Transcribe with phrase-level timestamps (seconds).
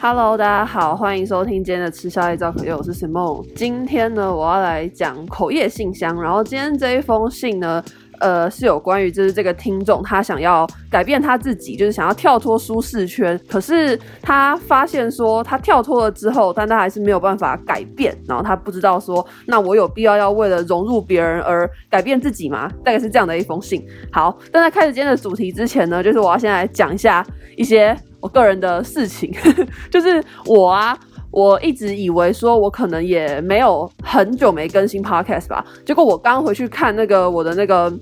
[0.00, 3.44] Hello，大家好，欢迎收听今天的吃宵夜造口业，我是 Simon。
[3.56, 6.20] 今天呢，我要来讲口业信箱。
[6.20, 7.82] 然后今天这一封信呢，
[8.22, 13.38] 呃，是有关于就是这个听众他想要改变他自己，就是想要跳脱舒适圈。
[13.48, 18.16] 可是他发现说，他跳脱了之后，但他还是没有办法改变。
[18.28, 22.70] 然后他不知道说，那我有必要要为了融入别人而改变自己吗？
[22.84, 23.84] 大概是这样的一封信。
[24.12, 27.96] 好，但在开始今天的主题之前呢，就是我要先来讲一下一些。
[28.22, 29.34] 我个人的事情，
[29.90, 30.96] 就是我啊，
[31.32, 37.92] 我一直以为说我可能也没有很久没更新 podcast 吧，结果我刚回去看那个我的那个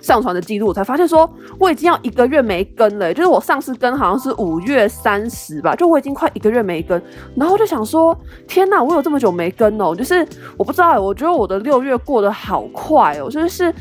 [0.00, 7.00] 上传的记录，才发现说我已经要一个月没更了，就是我上次更好像是五月三十吧，就我已经快一个月没更，
[7.36, 8.14] 然后就想说，
[8.48, 10.26] 天哪，我有这么久没更哦，就是
[10.58, 13.72] 我不知道，我觉得我的六月过得好快哦，就是。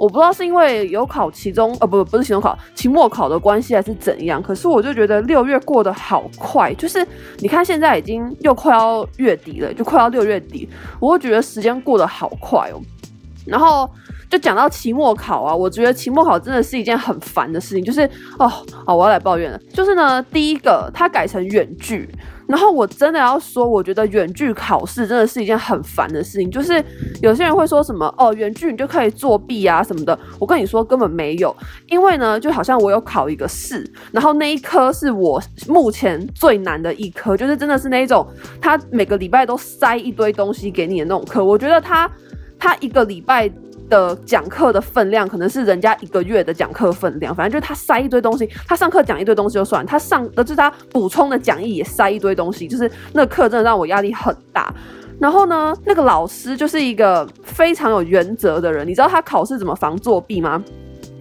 [0.00, 4.42] 我不知道是因为有考期中，呃，不，不是期中考，期末考的关系还是怎样。
[4.42, 7.06] 可是我就觉得六月过得好快，就是
[7.40, 10.66] 你看现在已经又快要月底了，就快要六月底，
[10.98, 12.80] 我会觉得时间过得好快哦。
[13.44, 13.86] 然后
[14.30, 18.48] 就讲到期末考啊，我觉得期末考真的是一件很烦的事情，就是哦，
[18.86, 22.08] 好，我要来抱怨了，就是呢，第一个它改成远距。
[22.50, 26.50] 然后我真的要说，我觉得远距考试真的是一件很烦的事情。
[26.50, 26.84] 就是
[27.22, 30.18] 有些人会说什么哦，远距你就可以作弊啊什么的。
[30.38, 31.56] 我跟你说根本没有，
[31.86, 38.26] 因为呢，就好像我有考一个试，然后那一科是我目前最难的一科，就是真的是那一种，
[38.60, 41.44] 他每个礼拜都塞一堆东西给你的那种课。
[41.44, 42.10] 我觉得他
[42.58, 43.48] 他一个礼拜。
[43.90, 54.72] 的讲课的分量可能是人家一个月的讲课分量，反正就是他塞一堆东西，他上课讲一堆东西就算，他上的就是他补充的讲义也塞一堆东西，就是那课真的让我压力很大。
[55.18, 60.64] 然后呢，那个老师就是一个非常有原则的人，你知道他考试怎么防作弊吗？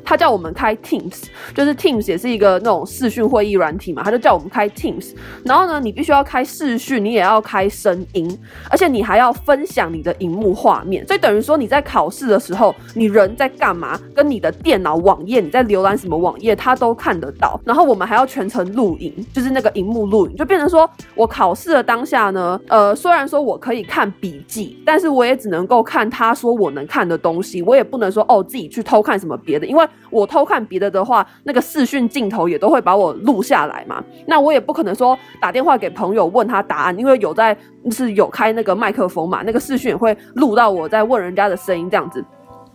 [0.10, 5.14] 他叫我们开 Teams，就是 Teams 也是一个那种视讯会议软体嘛，他就叫我们开 Teams。
[5.46, 8.40] 然后呢，你必须要开视讯，你也要开声音，
[8.72, 11.06] 而且你还要分享你的荧幕画面。
[11.06, 17.62] 所以等于说你在考试的时候，你人在干嘛，跟你的电脑网页，你在浏览什么网页，他都看得到。
[17.64, 29.88] 然后我们还要全程录影，就是那个荧幕录影，就变成说我考试的当下呢，呃，虽然说我可以看笔记，但是我也只能够看他说我能看的东西，我也不能说哦自己去偷看什么别的，因为。
[30.10, 34.04] 我偷看别的的话，那个视讯镜头也都会把我录下来嘛。
[34.28, 37.56] 那我也不可能说打电话给朋友问他答案，因为有在
[37.92, 42.24] 是有开那个麦克风嘛，那个视讯也会录到我在问人家的声音这样子。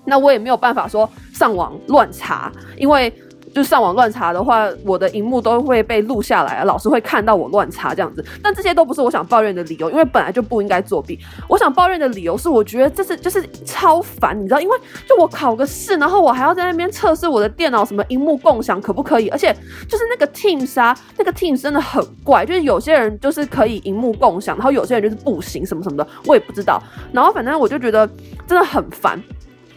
[0.04, 3.12] 那我也没有办法说上网乱查，因为。
[3.54, 8.25] 就上网乱查的话，我的荧幕都会被录下来，老师会看到我乱查这样子。
[8.42, 11.19] 但这些都不是我想抱怨的理由，因为本来就不应该作弊。
[11.48, 14.60] 我想抱怨的理由是，我觉得这是就是超烦，你知道？
[14.60, 14.76] 因为
[15.09, 19.28] 就我考个试，然后我还要在那边测试我的电脑什么荧幕共享可不可以？
[19.28, 19.54] 而且
[19.88, 26.82] 就是那个 Teams 啊，那个 Teams 真的很怪，就是有些人就是可以荧幕共享，然后有些人就是不行，什么什么的，我也不知道。
[27.12, 28.09] 然后反正我就觉得
[28.48, 29.22] 真的很烦。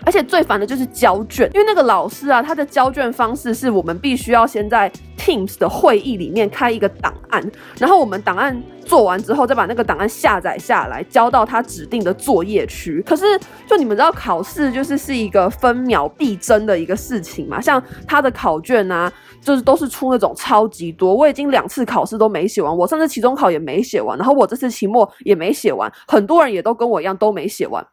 [0.07, 7.44] 而且最烦的就是交卷，因为那个老师啊，他的交卷方式是我们必须要先在 Teams 的会议里面开一个档案，
[7.78, 13.03] 然后我们档案做完之后，再把那个档案下载下来，交到他指定的作业区。
[13.06, 13.38] 可是，
[13.68, 17.59] 就你们知道，考试就是是一个分秒必争的一个事情嘛。
[17.59, 21.13] 像他的考卷啊，就是都是出那种超级多。
[21.13, 27.85] 我已经两次考试都没写完，我上次期中考也没写完，然后我这次期末也没写完，很多人也都跟我一样都没写完，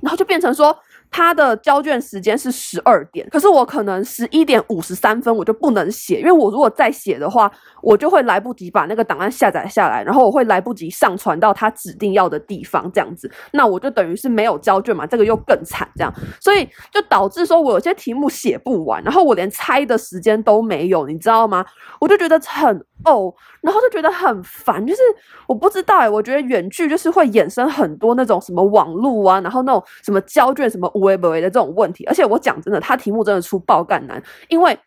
[0.00, 0.72] 然后就变成说。
[1.10, 7.50] 他的交卷时间是十二点，可是我可能十一点五十三分我就不能写，因为我如果再写的话，
[7.82, 21.64] 我就会来不及把那个档案下载下来，然后我会来不及上传到他指定要的地方，这样子，那我就等于是没有交卷嘛，这个又更惨，这样，所以就导致说我有些题目写不完，然后我连猜的时间都没有，你知道吗？
[22.00, 25.00] 我就觉得很哦，然后就觉得很烦，就是
[25.46, 34.78] 我不知道哎，我觉得远距就是会衍生很多那种什么网路啊，然后那种什么交卷什么无为不为的这种问题，而且我讲真的，他题目真的出爆干难，因为。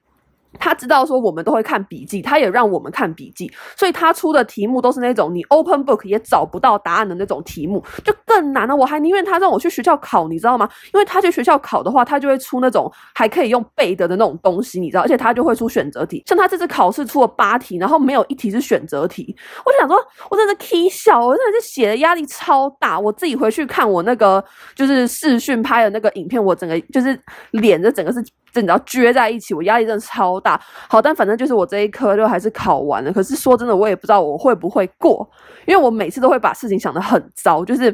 [0.57, 8.75] 他知道说我们都会看笔记，他也让我们看笔记，所以他出的题目都是那种你 open book 也找不到答案的那种题目，就更难了。
[8.75, 10.67] 我还宁愿他让我去学校考，你知道吗？
[10.93, 16.23] 因为他去学校考的话，他就会出那种还可以用背的的那种东西，你知道，而且他就会出选择题。
[16.25, 19.35] 像他这次考试出了八题，然后没有一题是选择题，
[19.65, 19.97] 我就想说，
[20.29, 22.99] 我真的是 k 笑，我真的是写的压力超大。
[22.99, 24.43] 我自己回去看我那个
[24.75, 27.17] 就是视讯拍的那个影片，我整个就是
[27.51, 28.23] 脸的整个是。
[28.51, 30.59] 真的要撅在一起，我压力真的超大。
[30.87, 33.11] 好，但反正就是我这一科就还是考完了。
[33.11, 35.29] 可是说真的，我也不知道我会不会过，
[35.65, 37.93] 因为我每次都会把事情想得很糟，就是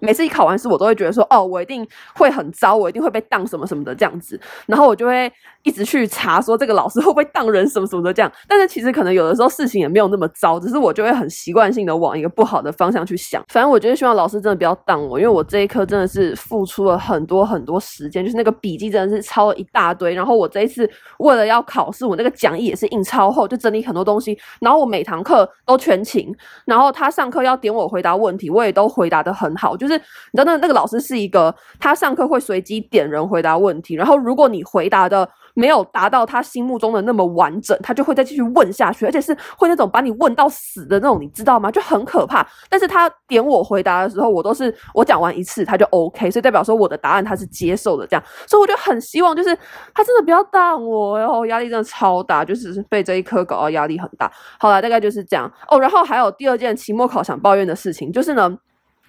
[0.00, 5.32] 每次一考完试，我都会觉得说，哦，我一定会很糟，我一定会被当什么什么的这样子，然后我就会
[5.62, 8.30] 一直去查说这个老师会不会当人什么什么的这样。
[8.46, 13.42] 但是其实可能有的时候事情也没有那么糟，只是我就会很习惯性的往一个不好的方向去想。
[13.48, 20.12] 反正我觉得希望老师真的不要当我，因为我这一科真的是付出了很多很多时间，就是那个笔记真的是抄了一大堆。
[20.12, 20.88] 然后我这一次
[21.20, 24.38] 为了要考试，我那个讲义也是印超厚，就整理很多东西。
[24.60, 26.30] 然后我每堂课都全勤，
[26.66, 29.85] 然后他上课要点我回答问题，我也都回答得很好，就。
[29.86, 30.00] 就是
[30.32, 41.70] 你知道那那个老师是一个，他上课会随机点人回答问题，然后如果你回答的没有达到他心目中的那么完整，他就会再继续问下去，而且是会那种把你问到死的那种，你知道吗？
[41.70, 42.46] 就很可怕。
[42.68, 49.56] 但是他点我回答的时候，我都是我讲完一次他就 OK，所以代表说我的答案他是接受的，这样，所以我就很希望就是
[49.94, 54.30] 他真的不要当我，然后压力真的超大，就是被这一科搞到压力很大。
[54.58, 55.80] 好了，大概就是这样哦。
[55.80, 58.56] 然后还有第二件期末考想抱怨的事情，就是呢。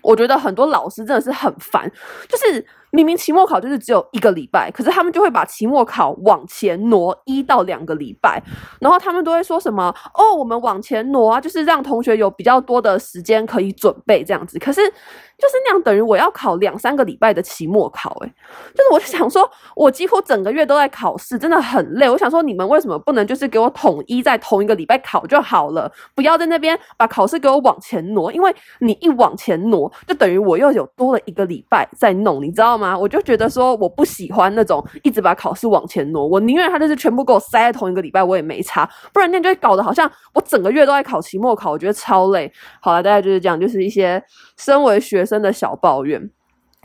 [0.08, 1.92] 我觉得很多老师真的是很烦，
[2.30, 8.42] 就是明明期末考就是只有一个礼拜，可是他们就会把期末考往前挪一到两个礼拜，
[8.80, 14.82] 然后他们都会说什么哦，我们往前挪啊，就是让同学有比较多的时间可以准备这样子，可是。
[15.38, 18.34] 就是那样，等于我要考两三个礼拜的期末考，欸，诶，
[18.76, 22.10] 就是我就想说，我几乎整个月都在考试，真的很累。
[22.10, 32.98] 我想说，你们为什么不能就是给我统一在同一个礼拜考就好了，不要在那边把考试给我往前挪，因为你一往前挪，就等于我又有多了一个礼拜在弄，你知道吗？
[32.98, 42.52] 我就觉得说，我不喜欢那种一直把考试往前挪，我宁愿他就是全部给我塞在同一个礼拜，我也没差，不然那样就会搞得好像我整个月都在考期末考，我觉得超累。
[42.82, 44.22] 好了，大概就是这样，就是一些
[44.58, 46.30] 身为学生的小抱怨，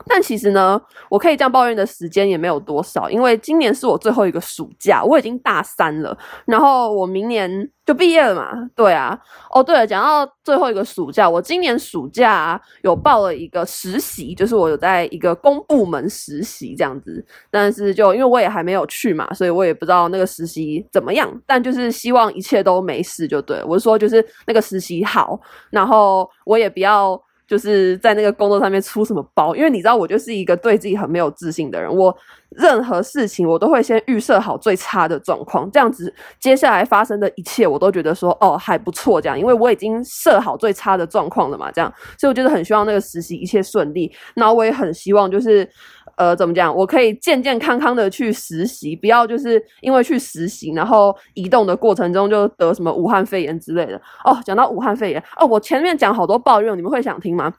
[0.08, 6.16] 但其实呢，我可以这样抱怨的时间也没有多少，因为今年是我最后一个暑假，我已经大三了，
[6.46, 8.70] 然后我明年就毕业了嘛。
[8.74, 9.16] 对啊，
[9.50, 23.62] 哦对了，讲到最后一个暑假，我今年暑假有报了一个实习，就是我有在一个公部门实习这样子，但是就因为我也还没有去嘛，所以我也不知道那个实习怎么样，但就是希望一切都没事就对。
[23.64, 25.38] 我是说，就是那个实习好，
[25.70, 27.22] 然后我也不要。
[27.52, 32.16] 就是在那个工作上面出什么包，因为你知道我就是一个对自己很没有自信的人，我
[32.56, 45.68] 任何事情我都会先预设好最差的状况，这样子接下来发生的一切我都觉得说哦还不错这样，因为我已经设好最差的状况了嘛，这样，所以我就是很希望那个实习一切顺利，然后我也很希望就是。
[46.16, 46.72] 呃，怎么讲？
[46.76, 53.96] 我可以健健康康的去实习，不要就是因为去实习，然后移动的过程中就得什么武汉肺炎之类的。
[54.22, 57.50] 哦，讲到武汉肺炎，哦，我前面讲好多抱怨，你们会想听吗？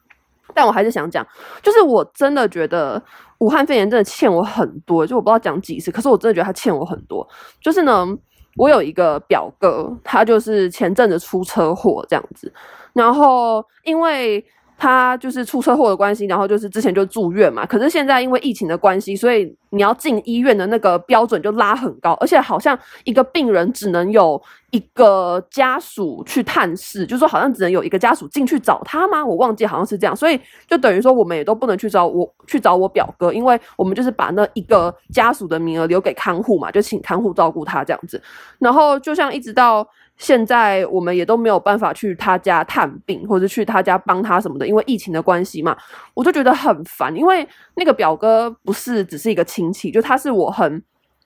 [0.54, 1.26] 但我还是想讲，
[1.64, 3.02] 就是我真的觉得
[3.44, 7.28] 武汉肺炎真的欠我很多，就我不知道讲几次，可是我真的觉得他欠我很多。
[7.60, 8.08] 就是呢，
[8.56, 12.52] 我有一个表哥，他就是前阵子出车祸这样子，
[12.94, 14.44] 然后因为。
[14.84, 17.66] 他就是出车祸的关系，然后就是之前就住院嘛。
[17.66, 24.42] 可是现在因为疫情的关系，所以你要进医院的那个标准就拉很高，而且好像一个病人只能有
[24.72, 29.26] 一个家属去探视，就是说好像只能有一个家属进去找他吗？
[29.26, 30.38] 我忘记好像是这样，所以
[30.68, 38.22] 就等于说我们也都不能去找我去找我表哥，因为我们就是把那一个家属的名额留给看护嘛，就请看护照顾他这样子。
[38.60, 39.88] 然后就像一直到。
[40.18, 45.76] 现在我们也都没有办法去他家探病，或者去他家帮他什么的，因为疫情的关系嘛，
[46.14, 47.16] 我就觉得很烦。
[47.16, 50.82] 因为那个表哥不是只是一个亲戚，就他是我很。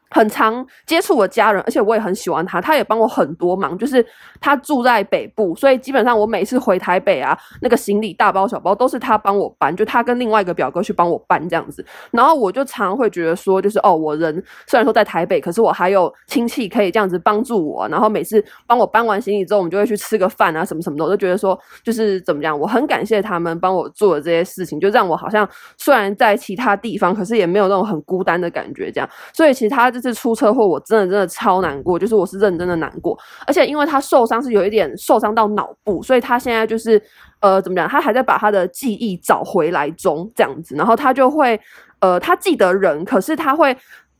[0.09, 3.77] 很常接触我家人，而且我也很喜欢他，他也帮我很多忙。
[3.77, 4.05] 就是
[4.39, 11.85] 他住在北部，所以基本上我每次回台北啊，那个行李大包小包都是他帮我搬，就他跟另外一个表哥去帮我搬这样子。
[12.11, 17.87] 然后我就常会觉得说，就是哦，我人虽然说在台北，可是我还有亲戚可以这样子帮助我。
[17.89, 21.03] 然后每次帮我搬完行李之后，我们就会去吃个饭啊，什么什么的。
[21.03, 25.47] 我就觉得说，就是怎么讲，我很感谢他们帮我做的这些事情，就让我好像
[25.77, 29.09] 虽然在其他地方，可是也没有那种很孤单的感觉这样。
[29.33, 29.91] 所以其实他。
[29.99, 37.01] 这次出车祸，我真的真的超难过，就是我是认真的难过，而且因为他受伤是有一点受伤到脑部，所以他现在就是
[37.39, 41.59] 呃怎么讲，他还在把他的记忆找回来中这样子，然后他就会
[41.99, 43.75] 呃他记得人，可是他会。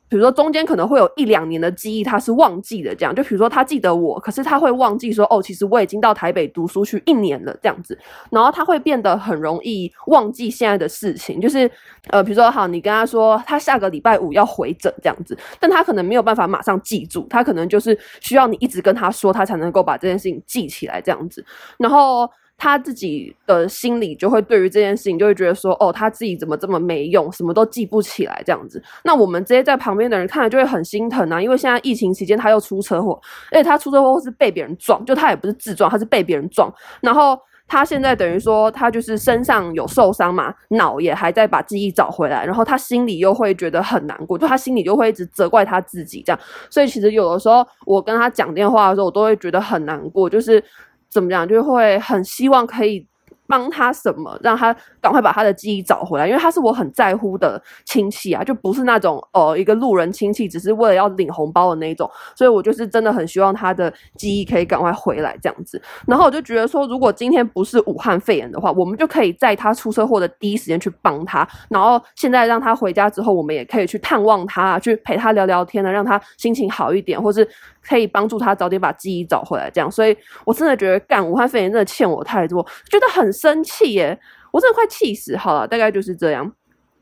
[0.10, 7.98] 比如说中间可能会有一两年的记忆，他是忘记的，这样就比如说他记得我，可是他会忘记说哦，其实我已经到台北读书去一年了这样子，
[8.32, 11.70] 然后他会变得很容易忘记现在的事情，就是
[12.10, 21.46] 呃，比如说好，你跟他说他下个礼拜五要回诊这样子，但他可能没有办法马上记住，他可能就是需要你一直跟他说，他才能够把这件事情记起来这样子，
[21.78, 22.30] 然后。
[22.58, 28.82] 他自己的心里就会对于这件事情就会觉得说，哦，他自己怎么这么没用，什么都记不起来这样子。
[29.04, 33.20] 那我们这些在旁边的人看了就会很心疼啊，因为现在疫情期间他又出车祸，
[33.52, 46.40] 而且他出车祸是被别人撞，就他也不是自撞，他是被别人撞，然后他现在等于说他就是身上有受伤嘛，脑也还在把记忆找回来，然后他心里又会觉得很难过，就他心里就会一直责怪他自己这样。
[46.72, 50.64] 所以其实有的时候我跟他讲电话的时候，我都会觉得很难过，就是
[51.10, 53.08] 怎么讲，就会很希望可以。
[53.48, 65.82] 帮他什么，让他赶快把他的记忆找回来，因为他是我很在乎的亲戚啊，就不是那种呃一个路人亲戚，只是为了要领红包的那种，所以我就是真的很希望他的记忆可以赶快回来这样子。
[66.06, 77.48] 然后我就觉得说，如果今天不是武汉肺炎的话，我们就可以在他出车祸的第一时间去帮他，然后现在让他回家之后，我们也可以去探望他，去陪他聊聊天呢，让他心情好一点，或是。
[77.88, 80.14] 可以帮助他早点把记忆找回来，这样，所以
[80.44, 84.20] 我真的觉得干武汉肺炎真的欠我太多，觉得很生气耶，
[84.52, 85.38] 我真的快气死。
[85.38, 86.52] 好了，大概就是这样，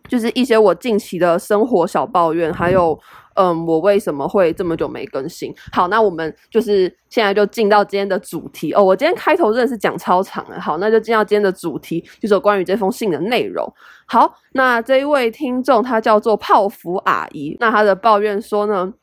[0.09, 2.99] 就是一些我近期的生活小抱怨，还有
[3.35, 5.53] 嗯，我为什么会这么久没更新。
[5.71, 8.83] 好，那我们就是现在就进到今天的主题哦。
[8.83, 13.65] 我今天开头真的是讲超长了，好，那就进到今天的主题，就是关于这封信的内容。
[14.05, 18.93] 好，那这一位听众他叫做泡芙阿姨，那他的抱怨说呢。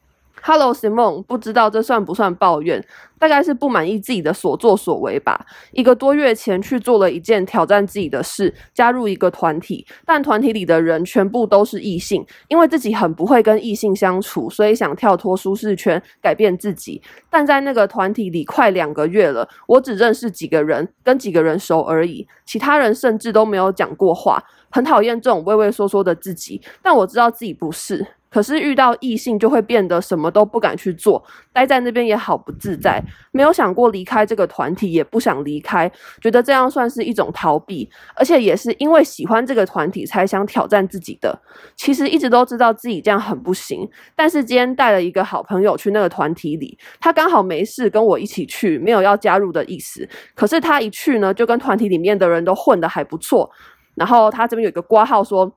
[0.41, 2.85] Hello，Simon，不知道这算不算抱怨？
[3.19, 5.47] 大概是不满意自己的所作所为吧。
[5.71, 12.27] 一个多月前去做了一件挑战自己的事，加入一个团体，但团体里的人全部都是异性。
[12.49, 17.01] 因为自己很不会跟异性相处，所以想跳脱舒适圈，改变自己。
[17.31, 24.43] 但在那个团体里快两个月了，我只认识几个人，跟几个人熟而已，其他人甚至都没有讲过话。
[24.71, 28.05] 很讨厌这种畏畏缩缩的自己，但我知道自己不是。
[28.33, 31.23] 可是遇到异性就会变得什么都不敢去做，
[31.53, 35.91] 待在那边也好不自在，没有想过离开这个团体，也不想离开，
[36.23, 41.39] 觉得这样算是一种逃避，而且也是因为喜欢这个团体才想挑战自己的。
[41.77, 43.87] 其实一直都知道自己这样很不行，
[44.17, 50.09] 但是今天带了一个好朋友去那个团体里，他刚好没事跟我一起去，没有要加入的意思。
[50.35, 53.51] 可是他一去呢，就跟团体里面的人都混得还不错，
[53.95, 55.53] 然后他这边有一个挂号说。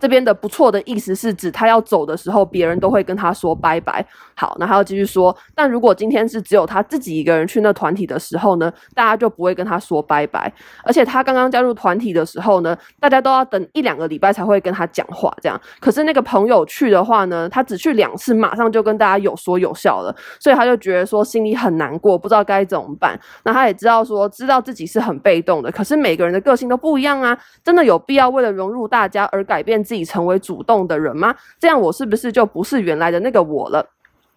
[0.00, 4.04] 这边的不错的意思是指他要走的时候，别人都会跟他说拜拜。
[4.34, 5.34] 好，那他要继续说。
[5.54, 10.52] 但如果今天是只有他自己一个人去那团体的时候呢，大家就不会跟他说拜拜。
[10.84, 15.34] 而且他刚刚加入团体的时候呢，大家都要等一两个礼拜才会跟他讲话。
[15.40, 23.18] 这样，可是那个朋友去的话呢，他只去两次，马上就跟大家有说有笑了，所以他就觉得说心里很难过，不知道该怎么办。
[23.44, 31.34] 那他也知道说，知道自己是很被动的，可是每个人的个性都不一样啊，真的有必要为了融入大家而改变自己成为主动的人吗？
[31.58, 33.86] 这样我是不是就不是原来的那个我了？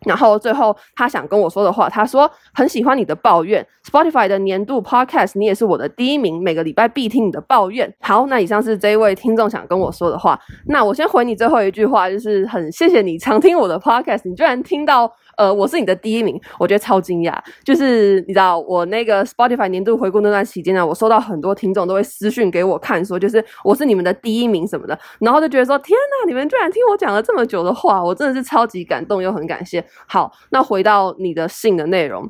[0.05, 7.93] 然后最后他想跟我说的话，他说很喜欢你的抱怨，Spotify 的年度 Podcast 你也是我的第一名，每个礼拜必听你的抱怨。
[7.99, 10.39] 好，那以上是这一位听众想跟我说的话。
[10.67, 15.11] 那我先回你最后一句话，就是很谢谢你常听我的 Podcast，你居然听到。
[15.39, 17.33] 呃，我是你的第一名，我觉得超惊讶。
[17.63, 29.81] 就是你知道，我那个 Spotify 年度回顾那段期间呢，我收到很多听众都会私讯给我看，说就是我是你们的第一名什么的，然后就觉得说天呐，你们居然听我讲了这么久的话，我真的是超级感动又很感谢。
[30.05, 32.29] 好，那回到你的信的内容。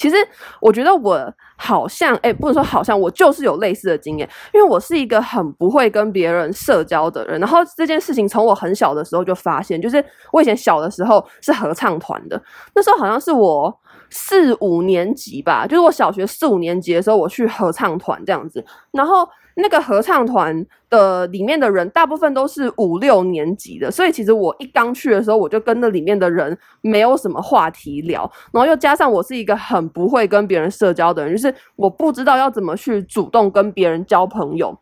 [0.00, 0.16] 其实
[0.60, 7.38] 我觉得我好像，哎，不能说好像，我就是有类似的经验，因为我是一个很不会跟别人社交的人。
[7.38, 10.02] 然后这件事情从我很小的时候就发现，就是
[10.32, 12.42] 我以前小的时候是合唱团的，
[12.74, 13.78] 那时候好像是我
[14.08, 19.28] 四五年级吧，就是我小学四五年级的时候，我去合唱团这样子，然后。
[19.60, 34.76] 那个合唱团的里面的人大部分都是五六年级的，所以其实我一刚去的时候，我就跟那里面的人没有什么话题聊，然后又加上我是一个很不会跟别人社交的人，就是我不知道要怎么去主动跟别人交朋友，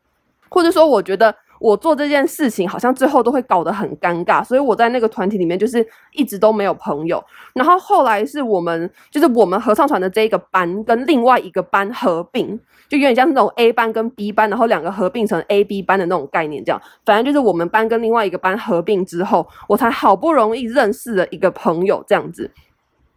[0.48, 1.34] 或者说我觉得。
[1.60, 7.22] 我做这件事情好像最后都会搞得很尴尬，所以我在那个团体里面就是一直都没有朋友。
[7.54, 16.80] 然后后来是我们就是我们合唱团的这一个班跟另外一个班合并，就有点像那种 A 班跟 B 班，然后两个合并成 A B 班的那种概念，这样。
[17.04, 22.50] 反正就是我们班跟另外一个班合并之后，我才好不容易认识了一个朋友这样子。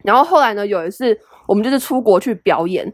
[0.02, 2.92] 然后后来呢，有一次我们就是出国去表演。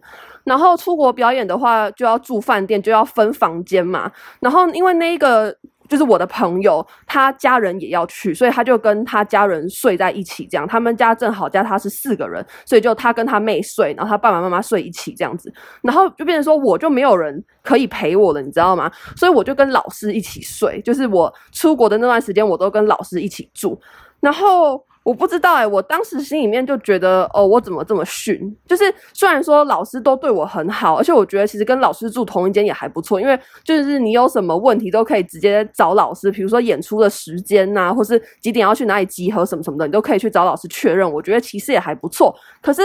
[0.48, 4.10] 然后出国表演的话，就要住饭店，就要分房间嘛。
[4.40, 5.54] 然后因为那一个
[5.86, 10.66] 就是我的朋友，他家人也要去，所以他就跟他家人睡在一起，这样。
[10.66, 15.52] 他们家正好加他是四个人，所以就他跟他妹睡，然后他爸爸妈妈睡一起这样子。
[15.82, 18.90] 然后就变成说，我就没有人可以陪我了，你知道吗？
[19.16, 23.78] 所以我就跟老师一起睡，就是我出国的那段时间，我都跟老师一起住。
[24.20, 24.82] 然后。
[25.08, 28.54] 我不知道哎、我当时心里面就觉得，哦，我怎么这么逊？
[28.66, 41.10] 就是虽然说老师都对我很好，而且我觉得其实跟老师住同一间也还不错，因为就是你有什么问题都可以直接找老师，比如说演出的时间呐、啊，或是几点要去哪里集合什么什么的，你都可以去找老师确认。
[41.10, 42.34] 我觉得其实也还不错。
[42.60, 42.82] 可是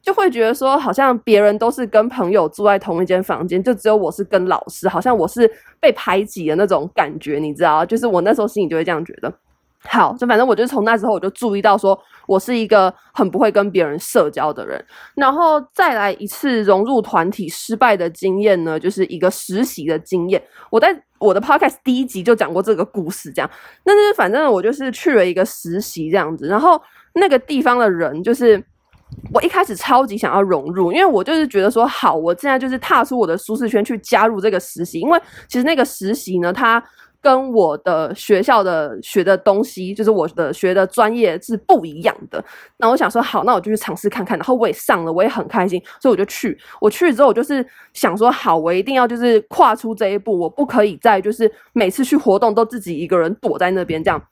[0.00, 5.46] 就会觉得说，好像别人都是跟朋友住在同一间房间，就只有我是跟老师，好像我是
[5.78, 7.84] 被排挤的那种感觉，你知道？
[7.84, 9.30] 就是我那时候心里就会这样觉得。
[9.88, 14.84] 好，就反正我就从那之后我就注意到，说我是一个很不会跟别人社交的人。
[15.14, 20.42] 然后再来一次融入团体失败的经验呢，就是一个实习的经验。
[20.70, 23.50] 我在我的 podcast 第一集就讲过这个故事，这样。
[23.84, 26.80] 那就是反正我就是去了一个实习这样子，然后
[27.14, 28.62] 那个地方的人就是
[29.32, 36.82] 我一开始超级想要融入，因为我就是觉得说，好，我现在就是踏出我的舒适圈去加入这个实习，因为其实那个实习呢，它。
[37.20, 42.42] 跟我的学校的学的东西，就是我的学的专业是不一样的。
[42.76, 44.38] 那我想说，好，那我就去尝试看看。
[44.38, 46.56] 然后我也上了，我也很开心，所以我就去。
[46.80, 54.22] 我去之后，我就是想说，好，我一定要就是跨出这一步，我不可以再就是每次去活动都自己一个人躲在那边这样。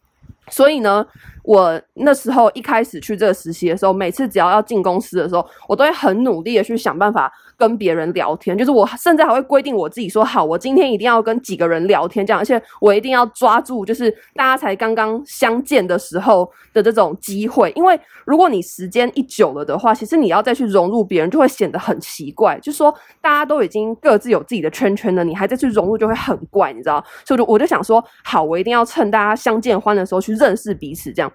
[0.48, 1.06] 所以呢，
[1.44, 8.56] 我那时候一开始去这个实习的时候，每次只要要进公司的时候，我都会很努力的去想办法跟别人聊天。
[8.56, 17.72] 就是我甚至还会规定我自己说，好，我今天一定要跟几个人聊天这样，而且我一定要抓住就是大家才刚刚相见的时候的这种机会。
[17.76, 22.58] 因为如果你时间一久了的话，其实你要再去融入别人，就会显得很奇怪。
[22.60, 27.04] 就是说大家都已经各自有自己的圈圈了，你还再去融入，就会很怪，你知道？
[27.26, 30.34] 所以我就我就想说，好，我一定要趁大家相见欢的时候去。
[30.34, 31.32] 认识彼此这样，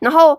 [0.00, 0.38] 然后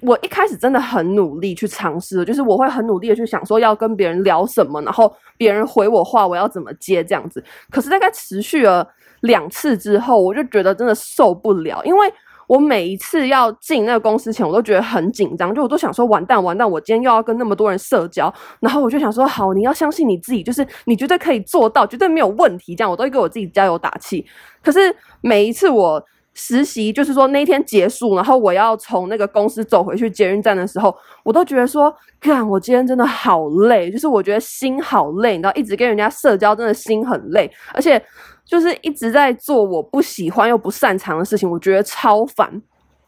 [0.00, 7.42] 我一开始真的很努力去尝试，就是我会很努力的去想说要跟别人聊什么，然后别人回我话我要怎么接这样子。
[7.70, 8.86] 可是大概持续了
[9.22, 12.12] 两次之后，我就觉得真的受不了，因为
[12.46, 24.26] 我每一次要进那个公司前，我都觉得很紧张，就我都想说完蛋完蛋，我今天又要跟那么多人社交，然后我就想说好，你要相信你自己，就是你绝对可以做到，绝对没有问题，这样我都会给我自己加油打气。
[24.62, 26.04] 可是每一次我。
[26.34, 38.04] 实习就是说那一天结束，然后我要从那个公司走回去捷运站的时候，我都觉得说，干，我今天真的好累，就是我觉得心好累，你知道，一直跟人家社交，真的心很累，而且
[38.44, 42.60] 就是一直在做我不喜欢又不擅长的事情，我觉得超烦。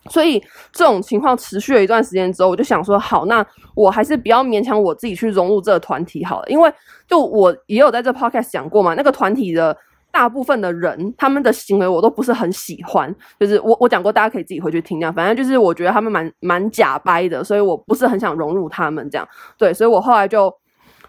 [0.09, 0.41] 所以
[0.71, 6.73] 这种情况持续了一段时间之后，我就想说，好，那我还是不要勉强我自己去融入这个团体好了，因为
[7.09, 9.77] 就我也有在这 podcast 讲过嘛，那个团体的。
[10.17, 15.13] 大部分的人，他们的行为我都不是很喜欢，就是我我讲过，大家可以自己回去听这样。
[15.13, 19.29] 反正就是我觉得他们蛮蛮假掰的，所以我不是很想融入他们这样。
[19.59, 20.51] 对，所以我后来就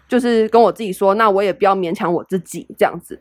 [0.06, 3.18] 就是跟我自己说，那我也不要勉强我自己这样子。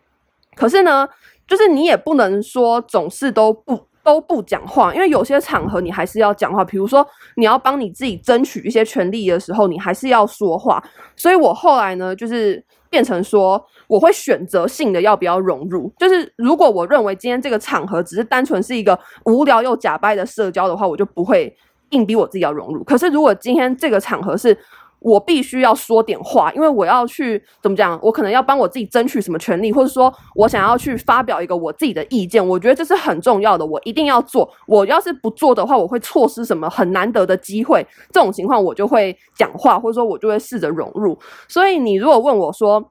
[0.58, 1.08] 可是呢，
[1.48, 6.64] 就是你也不能说总是都不都不讲话，因为有些场合你还是要讲话。
[6.64, 10.82] 比如说你要帮你自己争取一些权利的时候，你还是要说话。
[11.18, 12.64] 所以我后来呢，就是。
[12.90, 15.92] 变成说，我会选择性的要不要融入。
[16.00, 21.54] 就是如果我认为今天这个场合只是单纯是一个无聊又假掰的社交的话，我就不会
[21.90, 22.82] 硬逼我自己要融入。
[22.86, 24.58] 可是如果今天这个场合是
[25.00, 34.50] 我必须要说点话，因为我要去怎么讲，我可能要帮我自己争取什么权利，或者说我想要去发表一个我自己的意见，我觉得这是很重要的，我一定要做。
[34.66, 37.86] 我要是不做的话，我会错失什么很难得的机会。
[38.12, 41.18] 这种情况我就会讲话，或者说我就会试着融入。
[41.48, 42.84] 所以你如果问我说，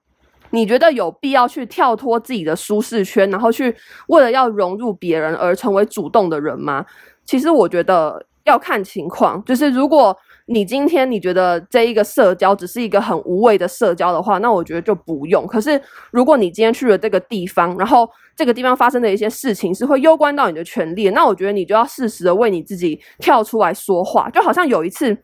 [0.51, 3.75] 你觉得有必要去跳脱自己的舒适圈，然后去
[4.07, 6.87] 为了要融入别人而成为主动的人吗？
[7.25, 10.17] 其实我觉得要看情况，就是如果。
[10.49, 15.45] 你今天你觉得这一个社交只是一个很无谓的社交的话，那我觉得就不用。
[15.45, 15.83] 可是
[16.13, 24.31] 如果你今天去了这个地方，然后这个地方发生的一些事情是会攸关到你的权利，那我觉得你就要适时的为你自己跳出来说话。
[24.31, 25.19] 就好像有一次。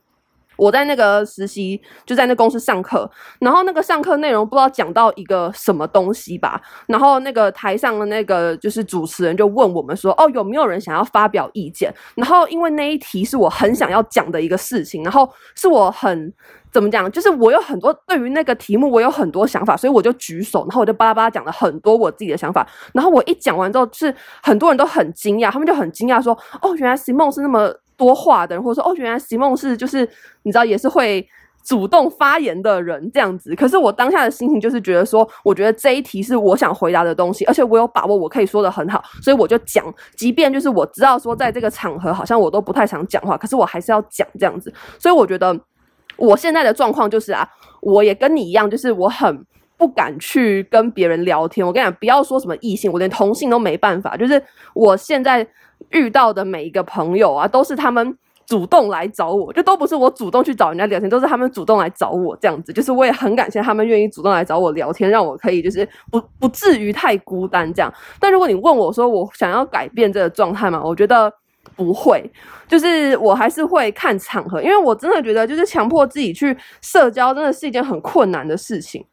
[0.62, 11.92] 我在那个实习，就在那公司上课，然后那个上课内容不知道讲到一个什么东西吧，然后那个台上的那个就是主持人就问我们说，哦，有没有人想要发表意见？
[12.14, 16.32] 然后因为那一题是我很想要讲的一个事情，然后是我很
[16.70, 27.74] 怎么讲，就是我有很多对于那个题目我有很多想法，所以我就举手，然后我就巴拉巴拉讲了很多我自己的想法，然后我一讲完之后，是很多人都很惊讶，他们就很惊讶说，哦，原来 Simon 是那么。
[27.96, 30.08] 多话的人，或者说哦，原来席梦是就是
[30.42, 31.26] 你知道也是会
[31.64, 33.54] 主动发言的人这样子。
[33.54, 39.84] 可是我当下的心情就是觉得说，我觉得这一题是我想回答的东西，而且我有把握我可以说的很好，所以我就讲。
[40.16, 44.72] 即便就是我知道说在这个场合好像我都不太想讲话，可是我还是要讲这样子。
[44.98, 45.56] 所以我觉得
[46.16, 47.48] 我现在的状况就是啊，
[47.80, 49.44] 我也跟你一样，就是我很
[49.82, 51.66] 不敢去跟别人聊天。
[51.66, 54.16] 我跟你讲，不要说什么异性，我连同性都没办法。
[54.16, 54.40] 就是
[54.74, 55.44] 我现在。
[55.90, 58.16] 遇到的每一个朋友啊，都是他们
[58.46, 62.72] 主动来找我，就都不是我主动去找人家聊天，都是他们主动来找我这样子。
[62.72, 67.92] 就是我也很感谢他们愿意主动来找我聊天，让我可以就是不不至于太孤单这样。
[68.20, 71.30] 但如果你问我说我想要改变这个状态嘛，我觉得
[71.74, 72.30] 不会，
[72.68, 79.04] 就是我还是会看场合，因为我真的觉得就是强迫自己去社交，真的是一件很困难的事情。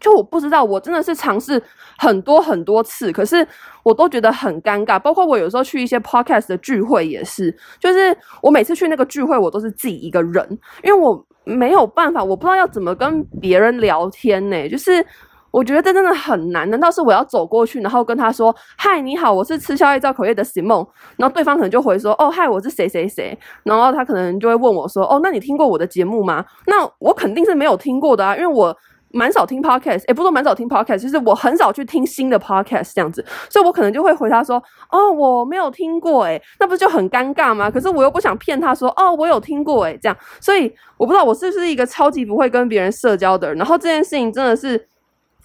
[0.00, 1.62] 就我不知道，我真的是尝试
[1.98, 3.46] 很多很多次，可是
[3.82, 4.98] 我都觉得很尴尬。
[4.98, 10.46] 包括我有时候去一些 podcast 的聚会也是，就是我每次去那个聚会，我都是自己一个人，
[10.82, 15.04] 因为我没有办法，我不知道要怎么跟别人聊天呢、就是
[15.50, 16.68] 我觉得这真的很难。
[16.68, 28.76] 难道是我要走过去，然后跟他说：“嗨，你好，我是吃宵夜造口业的 Simon。”然后对方可能就回说：“哦，嗨，我是谁谁谁。”然后他可能就会问我说：“哦，那你听过我的节目吗？”那我肯定是没有听过的啊，因为我。
[29.16, 37.70] 蛮少听 podcast，也、不是说蛮少听 podcast，就是我很少去听新的 podcast 这样子，所以我可能就会回他说，哦，我没有听过、欸，诶那不是就很尴尬吗？
[37.70, 44.88] 可是我又不想骗他说，哦，我有听过、欸，诶这样，所以我不知道我是不是一个超级不会跟别人社交的人，然后这件事情真的是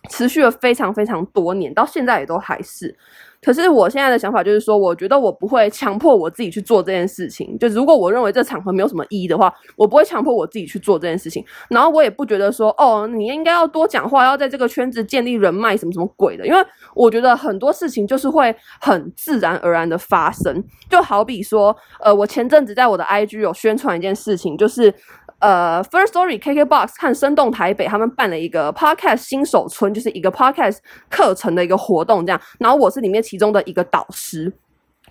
[0.10, 2.96] 持续了非常非常多年，到现在也都还是。
[3.42, 7.58] 可是我现在的想法就是说，我觉得我不会强迫我自己去做这件事情。
[7.58, 11.44] 就如果我认为这场合没有什么意义的话，我不会强迫我自己去做这件事情。
[11.70, 16.46] 然后我也不觉得说，哦，你应该要多讲话，要在这个圈子建立人脉，什么什么鬼的。
[16.46, 16.60] 因为
[16.94, 20.64] 我觉得很多事情就是会很自然而然的发生。
[20.90, 24.94] 就好比说，呃，我前阵子在我的 IG 有宣传一件事情，就是。
[25.42, 30.78] 呃，First Story、KKBOX 和生动台北他们办了一个 Podcast 新手村，就是一个 Podcast
[31.10, 32.40] 课程的一个活动，这样。
[32.60, 34.54] 然后我是里面其中的一个导师。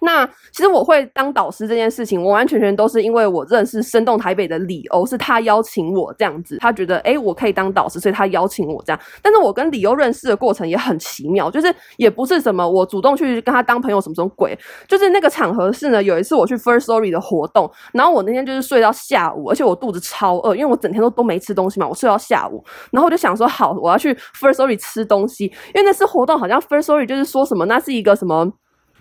[0.01, 9.01] 那其实我会当导师这件事情，完完全全都是因为我认识生动台北的李欧，是他邀请我这样子，他觉得哎、欸、我可以当导师，所以他邀请我这样。
[9.21, 14.59] 但是我跟李欧认识的过程也很奇妙，就是也不是什么我主动去跟他当朋友什么什么鬼，
[14.89, 28.51] 就是那个场合是呢，有一次我去 First Story 的活动，然后我那天就是睡到下午，而且我肚子超饿，因为我整天都都没吃东西嘛，我睡到下午，然后我就想说好，我要去 First Story 吃东西，因为那次活动好像 First Story 就是说什么那是一个什么。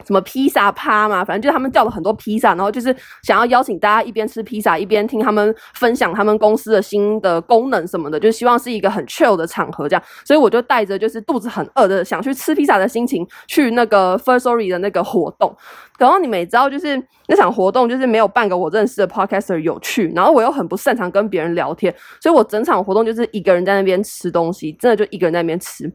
[0.06, 10.04] 什么披萨趴嘛，反正就他们叫了很多披萨，然后就是想要邀请大家一边吃披萨一边听他们分享他们公司的新的功能什么的，就希望是一个很 chill 的场合这样。
[10.26, 15.56] 所以我就带着就是肚子很饿的想去吃披萨的心情去那个 Firstory 的那个活动。
[15.98, 25.92] 然后你们也知道，就是那场活动就是没有半个我认识的 podcaster 有趣，然后我又很不擅长跟别人聊天，所以我整场活动就是一个人在那边吃东西，真的就一个人在那边吃。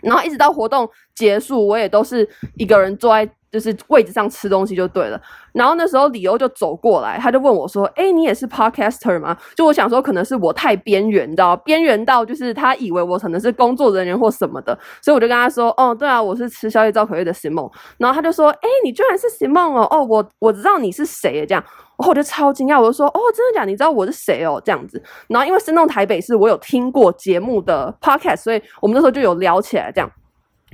[0.00, 3.30] 然后一直到活动结束，我也都是一个人坐在。
[3.52, 5.20] 就是位置上吃东西就对了，
[5.52, 21.62] 然后那时候李欧就走过来，他就问我说：“哎，你也是 podcaster 吗？”就我想说，可能是我太边缘，你知道，边缘到就是他以为我可能是工作人员或什么的，所以我就跟他说：“哦，对啊，我是吃宵夜造口业的 simon。”然后他就说：“哎，你居然是 simon 哦，哦，我我知道你是谁这样。”
[21.98, 23.64] 然后我就超惊讶，我就说：“哦，真的假？
[23.66, 25.00] 你知道我是谁哦？”这样子。
[25.28, 30.10] 然后因为生动台北是我有听过节目的 podcast，所以我们那时候就有聊起来这样。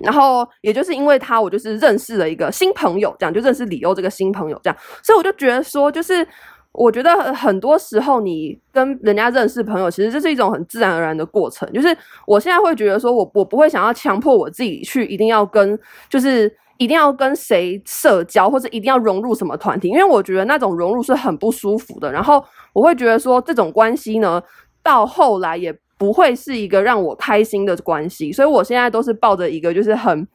[0.02, 6.26] 然后也就是因为他，我就是认识了一个新朋友，这样就认识李欧这个新朋友，这样，所以我就觉得说，就是
[6.72, 11.70] 我觉得很多时候你跟人家认识朋友，其实这是一种很自然而然的过程。
[11.72, 22.12] 就是我现在会觉得说，我我不会想要强迫我自己去一定要跟，就是一定要跟谁社交，或者一定要融入什么团体，因为我觉得那种融入是很不舒服的。
[22.12, 24.42] 然后我会觉得说，这种关系呢，
[24.82, 25.76] 到后来也。
[25.98, 30.26] 不会是一个让我开心的关系，所以我现在都是抱着一个就是很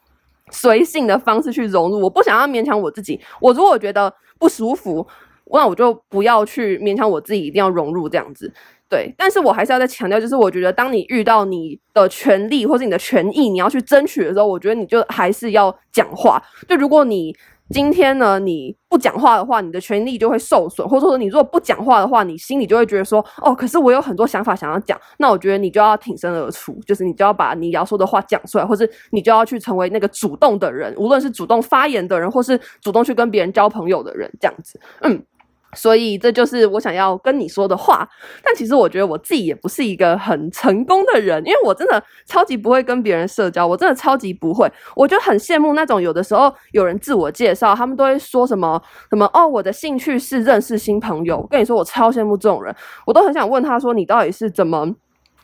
[0.52, 2.02] 随性的方式去融入。
[2.02, 5.08] 我不想要勉强我自己，我如果觉得不舒服，
[5.52, 8.54] 那我就不要去勉强我自己一定要融入这样子。
[8.90, 16.40] 对，但是我还是要再强调，就是我觉得当你遇到你的权利或是你的权益，你要去争取的时候，我觉得你就还是要讲话。
[16.68, 17.36] 就如果你
[17.70, 35.24] 今天呢，你不讲话的话，你的权利就会受损，或者说你如果不讲话的话，你心里就会觉得说，哦，可是我有很多想法想要讲，那我觉得你就要挺身而出，就是你就要把你要说的话讲出来，或是你就要去成为那个主动的人，无论是主动发言的人，或是主动去跟别人交朋友的人，这样子，嗯。
[35.76, 38.08] 所以这就是我想要跟你说的话，
[38.44, 44.72] 但其实我觉得我自己也不是一个很成功的人，因为我真的超级不会跟别人社交，我真的超级不会。
[44.96, 51.38] 我就很羡慕那种有的时候有人自我介绍，他们都会说什么什么哦，我的兴趣是认识新朋友。
[51.38, 54.90] 我跟你说，我超羡慕这种人，我都很想问他说，你到底是怎么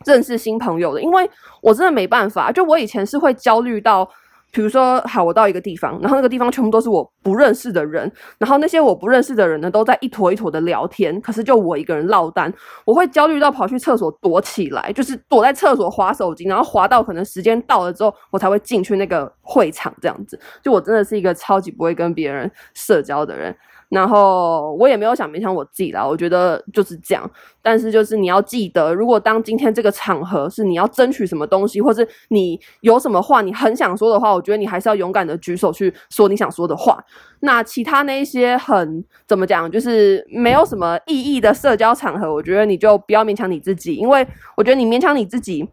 [0.06, 1.02] 认识新朋友的？
[1.02, 1.30] 因为
[1.62, 4.10] 我真的没办法，就我以前是会焦虑到。
[4.52, 12.52] 比如说，好，我到一个地方，然后那个地方全部都是我不认识的人，然后那些我不认识的人呢，都在一坨一坨的聊天，可是就我一个人落单，
[12.86, 20.40] 我会焦虑到跑去厕所躲起来，就是躲在厕所划手机，然后划到可能时间到了之后，我才会进去那个会场这样子。
[20.64, 23.56] 就我真的是一个超级不会跟别人社交的人。
[23.90, 27.30] 然后我也没有想勉强我自己啦，我觉得就是这样。
[27.62, 37.04] 但是就是你要记得，如果当今天这个场合是你要争取什么东西，或是你有什么话你很想说的话，我觉得你还是要勇敢的举手去说你想说的话。
[37.40, 45.68] 那其他那一些很怎么讲，就是没有什么意义的社交场合，我觉得你就不要勉强你自己，因为我觉得你勉强你自己，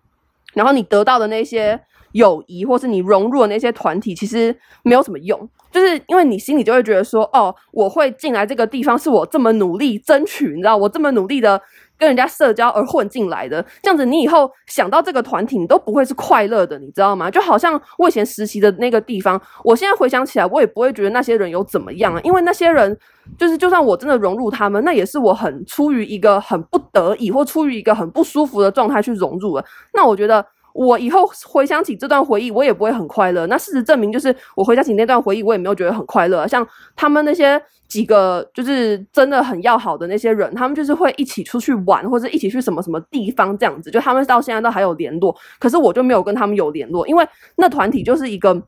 [0.54, 1.78] 然后你得到的那些
[2.12, 11.60] 友谊，或是你融入的那些团体，其实没有什么用，就是因为你心里就会觉得说，哦，我会进来这个地方，是我这么努力争取，你知道，我这么努力的。
[11.98, 17.30] 跟人家社交而混进来的，这样子你以后想到这个团体，你都不会是快乐的，你知道吗？
[17.30, 22.94] 就好像我以前实习的那个地方，我现在回想起来，我也不会觉得那些人有怎么样，因为那些人
[23.38, 29.64] 就是，就算我真的融入他们，那也是我很出于一个很不得已，或出于一个很不舒服的状态去融入了。
[29.94, 30.44] 那我觉得。
[30.76, 33.46] 我以后回想起这段回忆，我也不会很快乐。
[33.46, 36.46] 那事实证明，就是我回想起那段回忆，我也没有觉得很快乐。
[36.46, 43.90] 像他们那些几个，就是真的很要好的那些人，他们就是会一起出去玩，或者一起去什么什么地方这样子。
[43.90, 48.62] 就他们到现在都还有联络，可是我就没有跟他们有联络，因为那团体就是一个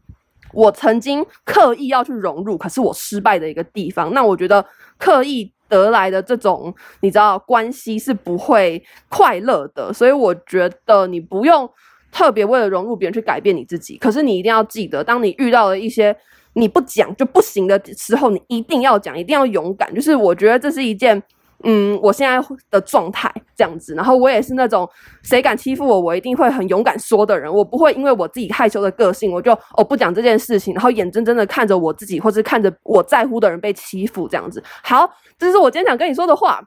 [0.54, 4.14] 我曾经刻意要去融入，可是我失败的一个地方。
[4.14, 4.64] 那我觉得
[4.96, 11.68] 刻意得来的这种，你知道，关系是不会快乐的，所以我觉得你不用。
[12.10, 16.16] 特别为了融入别人去改变你自己，可是你一定要记得，当你遇到了一些
[16.54, 19.94] 你不讲就不行的时候，你一定要讲，一定要勇敢。
[19.94, 21.22] 就是我觉得这是一件，
[21.64, 23.94] 嗯，我现在的状态这样子。
[23.94, 24.88] 然后我也是那种
[25.22, 27.52] 谁敢欺负我，我一定会很勇敢说的人。
[27.52, 34.62] 我不会因为我自己害羞的个性，我就哦不讲这件事情，然后眼睁睁的看着我自己或是看着我在乎的人被欺负这样子。
[34.82, 36.60] 好，这是我今天想跟你说的话。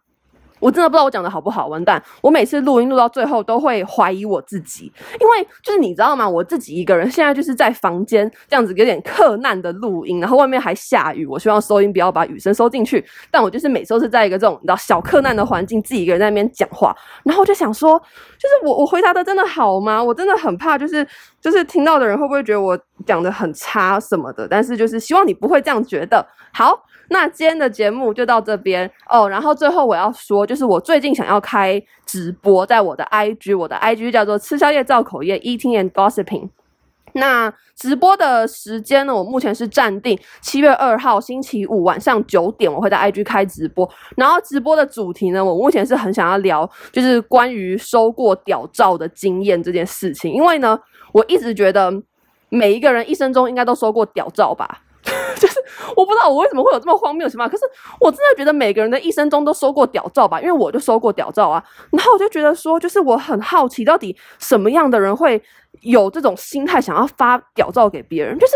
[0.62, 2.02] 我真的不知道我讲的好不好，完蛋！
[2.21, 6.30] 我每次录音录到最后都会怀疑我自己，因为就是你知道吗？
[6.30, 13.04] 我自己一个人现在就是在房间这样子有点克难的录音，然后外面还下雨，我希望收音不要把雨声收进去。
[13.32, 18.00] 但我就是每次都是在一个这种你知道小克难的环境，自己一个人在那边讲话，然后我就想说，
[18.38, 20.02] 就是我我回答的真的好吗？
[20.04, 21.06] 我真的很怕，就是
[21.41, 24.47] 就是听到的人会不会觉得我讲的很差什么的？
[24.47, 26.24] 但是就是希望你不会这样觉得。
[26.54, 26.86] 好。
[27.13, 36.50] 那今天的节目就到这边哦，然后最后我要说，就是我最近想要开直播，在我的 IG，我的 IG 叫做吃宵夜造口业 Eating and Gossiping。
[37.13, 43.88] 那直播的时间呢，我目前是暂定七月二号星期五晚上九点，我会在 IG 开直播。
[44.15, 50.80] 然后直播的主题呢，我目前是很想要聊，就是关于收过屌照的经验这件事情，因为呢，
[51.12, 51.91] 我一直觉得
[52.47, 54.84] 每一个人一生中应该都收过屌照吧。
[55.41, 55.60] 就是
[55.95, 57.63] 我不知道我为什么会有这么荒谬的想法，可是
[57.99, 61.63] 我真的觉得每个人的一生中都收过屌照吧，因为我就收过屌照啊。
[61.91, 65.41] 然后我就觉得说，就是我很好奇，到底什么样的人会
[65.82, 68.54] 有这种心态，想要发屌照给别人，就是。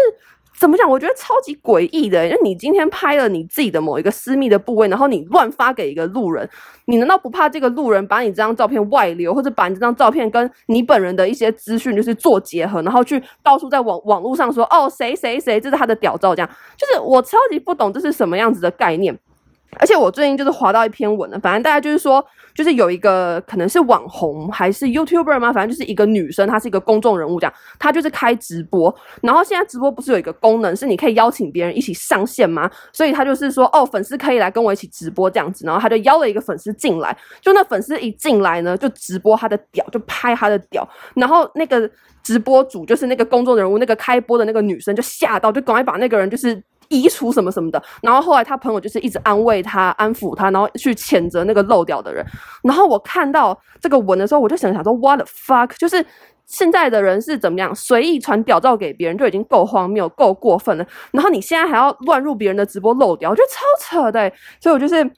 [0.59, 0.89] 怎么讲？
[0.89, 6.49] 我觉得超级诡异的，因为你今天拍了你自己的某一个私密的部位，然后你乱发给一个路人，
[6.85, 19.17] 你难道不怕这个路人把你这张照片外流，或者把你这张照片跟你本人的一些资讯就是做结合，然后去到处在网网络上说，哦，谁谁谁，这是他的屌照，这样就是我超级不懂这是什么样子的概念。
[19.78, 25.51] 而且我最近就是滑到一篇文了，反正大家就是说，就是有一个可能是网红还是 YouTuber 吗？
[25.51, 28.93] 反正就是一个女生，她是一个公众人物，这样，她就是开直播。
[29.21, 32.71] 然后现在直播不是有一个功能，是你可以邀请别人一起上线吗？
[32.93, 35.65] 所以她就是说，哦，粉丝可以来跟我一起直播这样子。
[35.65, 40.88] 然后她就邀了一个粉丝进来，就那粉丝一进来呢，就直播他的屌，就拍他的屌。
[41.15, 41.89] 然后那个
[42.23, 46.63] 直播主就是那个公众人物，那个开播的那个女生就吓到，就赶快把那个人就是。
[46.89, 52.25] 移除什么什么的，然后后来他朋友就是一直安慰他、安抚他，然后去谴责那个漏掉的人。
[52.63, 55.77] 然后我看到这个文的时候，我就想想说，What the fuck？
[55.77, 56.05] 就是
[56.45, 60.85] 现在的人是怎么样，随意传屌照给别人就已经够荒谬、够过分了。
[61.11, 64.31] 然后你现在还要乱入别人的直播漏掉，我觉得超扯的。
[64.59, 65.09] 所以我就是。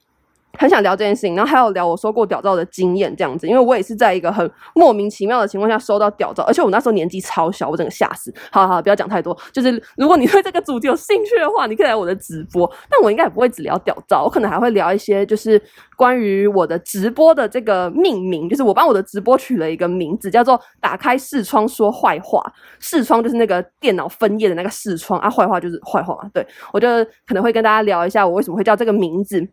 [0.58, 8.34] 很想聊这件事情，然后还有聊我收过屌照的经验这样子，因为我也是在一个很莫名其妙的情况下收到屌照，而且我那时候年纪超小，我整个吓死。
[8.52, 15.62] 好好，好，不要讲太多，就是如果你对这个主题有兴趣的话，你可以来我的直播，但我应该也不会只聊屌照，我可能还会聊一些就是
[15.96, 22.42] 关于我的直播的这个命名，就是我帮我的直播取了一个名字，叫做“打开视窗说坏话”。
[22.80, 26.30] 视窗就是那个电脑分页的那个视窗啊，坏话就是坏话嘛。
[26.34, 26.88] 对，我就
[27.26, 29.48] 可能会跟大家聊一下我为什么会叫这个名字。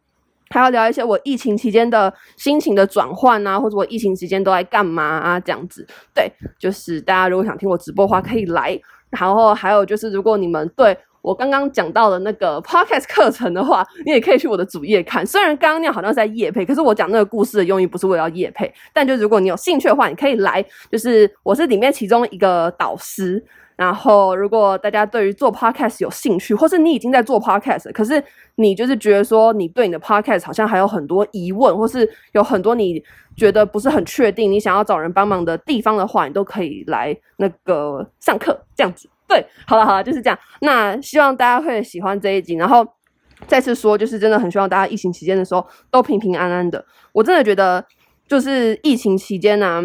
[0.54, 5.84] 还要聊一些我疫情期间的心情的转换啊，或者我疫情期间都在干嘛啊，这样子。
[6.14, 8.80] 对，就是大家如果想听我直播的话，可以来。
[9.10, 15.26] 然后还有就是，如果你们对我刚刚讲到的那个 podcast 课程的话，你也可以去我的主页看。
[15.26, 18.72] 虽然刚刚那样好像是在夜配，可是我讲那个故事的用意不是为了夜配。
[18.92, 20.64] 但就如果你有兴趣的话，你可以来。
[20.88, 23.44] 就是我是里面其中一个导师。
[23.76, 28.22] 然后，如果大家对于做 podcast 有兴趣，或是你已经在做 podcast，可是
[28.54, 33.02] 你就是觉得说你对你的 podcast 好像还有很多疑问，或是有很多你
[33.36, 39.08] 觉得不是很确定，你想要找人帮忙的地方的话，你都可以来那个上课这样子。
[39.26, 40.38] 对，好了好了，就是这样。
[40.60, 42.86] 那希望大家会喜欢这一集，然后
[43.46, 46.84] 再次说，就是真的很希望大家疫情期间的时候都平平安安的。
[47.12, 47.84] 我真的觉得，
[48.28, 49.82] 就是疫情期间呢、啊，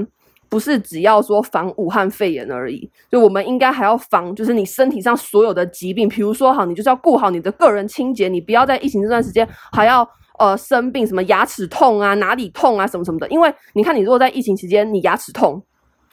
[0.50, 10.08] 不是只要说防武汉肺炎而已，就我们应该还要防，就是你身体上所有的疾病，比如说好，你就是要顾好你的个人清洁，你不要在疫情这段时间还要
[10.40, 13.28] 呃生病，什么牙齿痛啊、哪里痛啊什么什么的。
[13.30, 15.64] 因为你看，你如果在疫情期间你牙齿痛。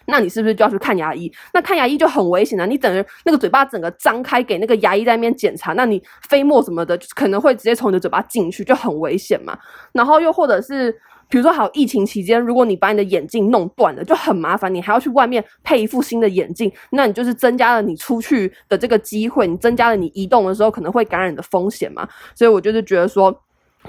[0.09, 1.29] 那你是不是就要去看牙医？
[1.53, 2.65] 那看牙医就很危险啊！
[2.65, 9.59] 你等于那个嘴巴整个张开给那个牙医在那边检查，那你飞沫什么的，就可能会直接从你的嘴巴进去，就很危险嘛。
[9.91, 10.97] 然后又或者是，
[11.29, 22.09] 比如说，好，疫情期间，如果你把你的眼镜弄断了，就很麻烦，你还要去外面配一副新的眼镜，那你就是增加了你出去的这个机会，你增加了你移动的时候可能会感染的风险嘛。
[22.35, 23.35] 所以我就是觉得说。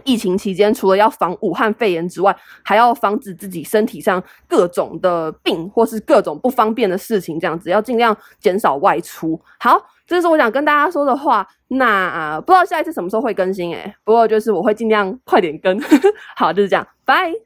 [0.04, 9.42] 疫情期间，除了要防武汉肺炎之外，还要防止自己身体上各种的病或是各种不方便的事情，这样子要尽量减少外出。
[9.58, 9.76] 好，
[10.08, 11.48] 这是我想跟大家说的话。
[11.70, 15.78] 那、不知道下一次什么时候会更新诶、不过就是我会尽量快点更。
[16.38, 17.36] 好，就是这样，拜。